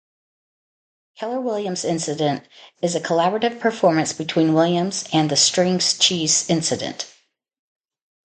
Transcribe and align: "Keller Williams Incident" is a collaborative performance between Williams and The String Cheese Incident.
"Keller 1.15 1.39
Williams 1.39 1.85
Incident" 1.85 2.47
is 2.81 2.95
a 2.95 2.99
collaborative 2.99 3.59
performance 3.59 4.13
between 4.13 4.55
Williams 4.55 5.05
and 5.13 5.29
The 5.29 5.35
String 5.35 5.77
Cheese 5.77 6.49
Incident. 6.49 7.05